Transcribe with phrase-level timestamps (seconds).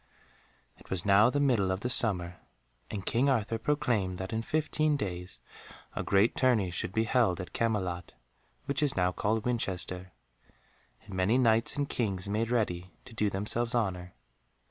[0.79, 2.37] It was now the middle of the summer,
[2.89, 5.41] and King Arthur proclaimed that in fifteen days
[5.95, 8.15] a great tourney should be held at Camelot,
[8.65, 10.11] which is now called Winchester,
[11.05, 14.15] and many Knights and Kings made ready to do themselves honour.